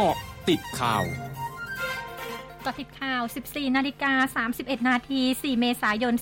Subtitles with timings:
[0.00, 0.18] เกาะ
[0.48, 1.04] ติดข่าว
[2.64, 6.14] กาะติดข่าว 14 นาฬิกา 31 นาที 4 เมษายน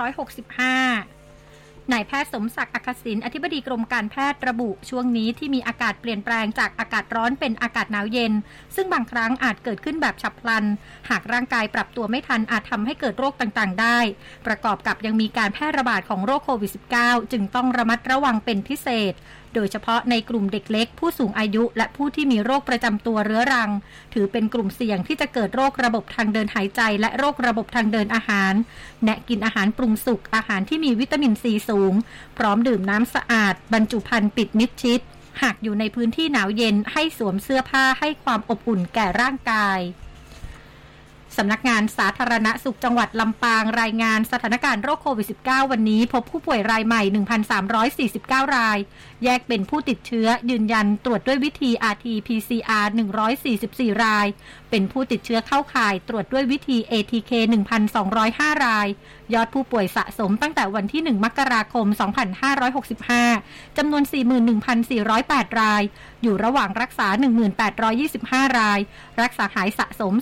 [0.00, 1.13] 2565
[1.92, 8.32] นายแพทย์สมศักดิ์อักษินอธิบดีกรมการแพทย์ระบุช่วงนี้ที่มีอากาศเปลี่ยนแปลงจากอากาศร้อนเป็นอากาศหนาวเย็น
[8.76, 10.64] ซึ่งบางครั้งอาจเกิดขึ้นแบบฉับพลัน
[11.10, 13.98] หากร่างกายปรับตัวไม่ทันอาจทำให้เกิดโรคต่างๆ ได้
[14.46, 16.70] ประกอบกับยังมีการแพร่ระบาดของโรคโควิด
[17.00, 19.14] -19 จึงต้องระมัดระวังเป็นพิเศษ
[19.54, 23.70] โดยเฉพาะในกลุ่มเด็กเล็ก ผู้สูงอายุ และผู้ที่มีโรคประจำตัวเรื้อรัง
[24.14, 28.54] ถือเป็นกลุ่มเสี่ยงที่จะเกิดโรคระบบทางเดินหายใจ และโรคระบบทางเดินอาหาร
[29.04, 31.92] แนะกินอาหารปรุงสุกอาหารที่มีวิตามินซีสูง
[32.38, 35.00] พร้อมดื่มน้ำสะอาด บรรจุภัณฑ์ปิดมิดชิด
[35.42, 39.78] หากอยู่ในพื้นที่หนาวเย็นให้สวมเสื้อผ้าให้ความอบอุ่นแก่ร่างกาย
[41.38, 47.02] สำนักงานสาธารณสุขจังหวัดลำปางรายงานสถานการณ์โรคโควิด -19 วันนี้พบผู้ป่วยรายใหม่
[47.80, 48.78] 1,349 ราย
[49.24, 52.86] แยกเป็นผู้ติดเชื้อยืนยันตรวจด้วยวิธี RT-PCR
[53.44, 54.26] 144 ราย
[54.70, 57.32] เป็นผู้ติดเชื้อเข้าข่ายตรวจด้วยวิธี ATK
[57.98, 58.88] 1,205 ราย
[59.34, 61.86] ยอดผู้ป่วยสะสมตั้งแต่วันที่ 1 มกราคม
[62.62, 64.02] 2565 จำนวน
[64.82, 65.82] 41,408 ราย
[66.22, 67.08] อยู่ระหว่างรักษา
[67.82, 68.80] 1,825 ราย
[69.22, 70.12] รักษาหายสะสม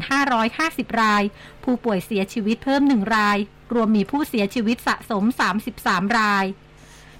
[0.00, 1.22] 35,00 3,550 ราย
[1.64, 3.38] ผู้ป่วยเสียชีวิตเพิ่ม 1 ราย
[3.74, 5.24] รวมมีผู้เสียชีวิตสะสม
[5.70, 6.46] 33 ราย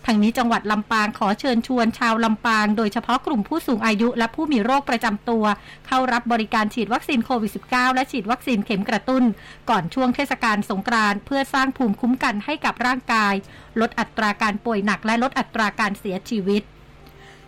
[0.09, 5.45] ทางนี้จังหวัดลำปางขอเชิญชวนชาวลำปาง โดยเฉพาะกลุ่มผู้สูงอายุและผู้มีโรคประจำตัว
[5.87, 9.25] เข้ารับบริการฉีดวัคซีนโควิด -19 และฉีดวัคซีนเข็มกระตุ้น
[9.71, 13.35] ก่อนช่วงเทศกาลสงกรานต์เพื่อสร้างภูมิคุ้มกันให้กับร่างกาย
[13.81, 16.63] ลดอัตราการป่วยหนักและลดอัตราการเสียชีวิต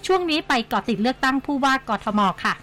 [0.07, 2.55] ช่วงนี้ไปเกาะติดเลือกตั้งผู้ว่ากทมค่ะ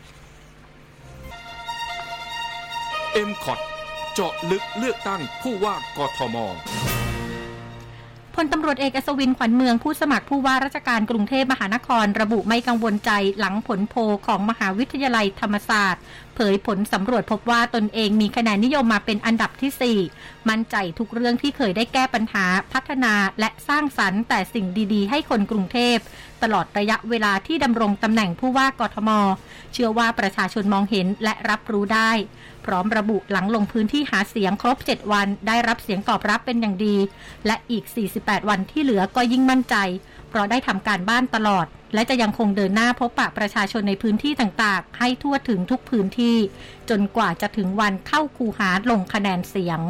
[3.28, 3.60] m c o t
[4.14, 6.38] เจาะลึกเลือกตั้งผู้ว่ากทม
[8.36, 13.96] พลตำรวจเอกอศวินขวัญเมืองผู้สมัครผู้ว่าราชการกรุงเทพมหานคร ระบุไม่กังวลใจหลังผลโพ
[14.28, 16.02] ของมหาวิทยาลัยธรรมศาสตร์
[16.36, 25.98] เผยผลสำรวจพบว่าตนเองมีคะแนนนิยมมาเป็นอันดับที่ 4 มั่นใจทุกเรื่องที่เคยได้แก้ปัญหาพัฒนาและสร้างสรรค์แต่สิ่งดีๆ ให้คนกรุงเทพ
[26.44, 29.10] ตลอดระยะเวลาที่ดำรงตำแหน่งผู้ว่ากทม
[29.74, 32.12] เชื่อว่าประชาชนมองเห็นและรับรู้ได้
[32.66, 36.96] พร้อมระบุหลังลงพื้นที่หาเสียงครบ 7 วัน ได้รับเสียงตอบรับเป็นอย่างดี
[37.46, 37.84] และอีก
[38.18, 39.76] 48 วันที่เหลือก็ยิ่งมั่นใจ
[40.30, 46.38] เพราะได้ทำการบ้านตลอด และจะยังคงเดินหน้าพบปะประชาชนในพื้นที่ต่างๆ ให้ทั่วถึงทุกพื้นที่
[46.90, 49.82] จนกว่าจะถึงวันเข้าคูหาลงคะแนนเสียง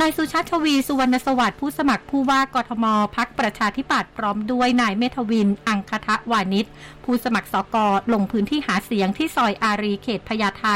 [0.00, 2.84] นายสุชาติชวีสุวรรณสวัสดิ์ผู้สมัครผู้ว่ากทม
[3.16, 6.66] พักประชาธิปัตย์พร้อมด้วยนายเมธวิน อังคทะวานิช
[7.04, 7.76] ผู้สมัครสก
[8.12, 10.66] ลงพื้นที่หาเสียงที่ซอยอารีเขตพญาไท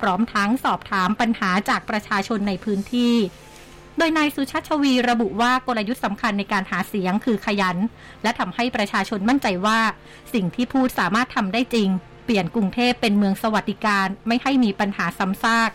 [0.00, 3.14] พร้อมทั้งสอบถามปัญหาจากประชาชนในพื้นที่
[3.98, 7.76] โดยนายสุชาติชวีระบุว่ากลยุทธ์สำคัญในการหาเสียงคือขยัน
[8.22, 9.80] และทำให้ประชาชนมั่นใจว่า
[10.34, 11.88] สิ่งที่พูดสามารถทำได้จริง
[12.24, 15.70] เปลี่ยนกรุงเทพเป็นเมืองสวัสดิการ ไม่ให้มีปัญหาซ้ำซาก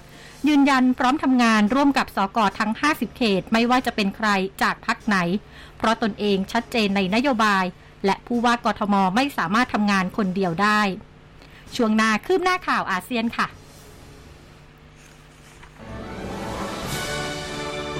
[0.47, 4.27] ยืนยันพร้อมทำงานร่วมกับสกทั้ง 50 เขต ไม่ว่าจะเป็นใคร
[4.61, 5.17] จากพักไหน
[5.77, 7.65] เพราะตนเองชัดเจนในนโยบาย
[8.05, 10.81] และผู้ว่ากทมไม่สามารถทำงานคนเดียวได้
[11.75, 13.47] ช่วงหน้าคืบหน้าข่าวอาเซียนค่ะ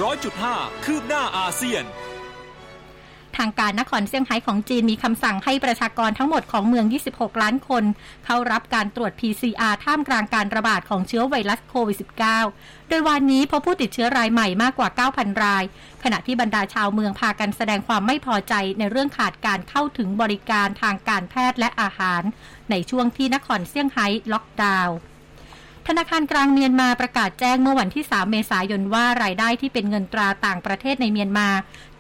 [0.02, 1.84] ร้อยจุดห้าคืบหน้าอาเซียน
[3.38, 7.84] ทางการนครเซี่ยงไฮ้ของจีนมีคำสั่งให้ประชากรทั้งหมดของเมือง 26 ล้านคน
[8.26, 11.98] เข้ารับการตรวจ PCR ท่ามกลางการระบาดของเชื้อไวรัสโควิด
[12.44, 15.64] -19 โดยวันนี้พบผู้ติดเชื้อรายใหม่มากกว่า 9,000 ราย
[16.04, 22.22] ขณะที่บรรดาชาวเมืองพากันแสดงความไม่พอใจในเรื่องขาดการเข้าถึงบริการทางการแพทย์และอาหาร
[22.72, 24.98] ในช่วงที่นครเซี่ยงไฮ้ล็อกดาวน์
[25.88, 31.50] ธนาคารกลางเมียนมาประกาศแจ้งเมื่อวันที่ 3 เมษายนว่ารายได้ที่เป็นเงินตราต่างประเทศในเมียนมา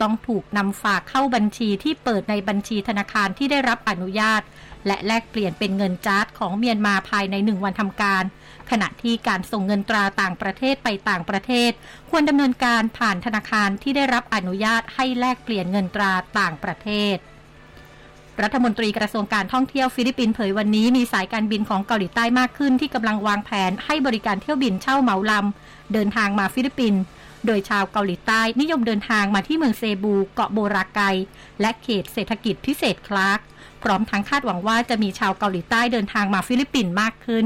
[0.01, 4.41] ต้องถูกนำฝากเข้าบัญชีที่เปิดในบัญชีธนาคารที่ได้รับอนุญาต
[4.87, 8.23] และแลกเปลี่ยนเป็นเงินจ๊าดของเมียนมาภายในหนึ่งวันทำการ
[8.71, 11.71] ขณะที่การส่งเงินตราต่างประเทศไปต่างประเทศ
[12.09, 17.17] ควรดำเนินการผ่านธนาคารที่ได้รับอนุญาตให้แลกเปลี่ยนเงินตราต่างประเทศ
[18.41, 27.01] รัฐมนตรีกระทรวงการท่องเที่ยวฟิลิปปินส์เผยวันนี้มีสายการบินของเกาหลีใต้มากขึ้นที่กำลังวางแผนให้บริการเที่ยวบินเช่าเหมาลำเดินทางมาฟิลิปปินส์
[27.45, 31.01] โดยชาวเกาหลีใต้นิยมเดินทางมาที่เมืองเซบู เกาะโบราไก
[31.61, 33.39] และเขตเศรษฐกิจพิเศษคลาร์ก
[33.83, 37.45] พร้อมทั้งคาดหวังว่าจะมีชาวเกาหลีใต้เดินทางมาฟิลิปปินส์มากขึ้น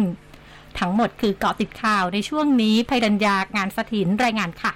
[0.80, 4.74] ทั้งหมดคือเกาะติดข่าวในช่วงนี้ภัยดัญญางานสถินรายงานค่ะ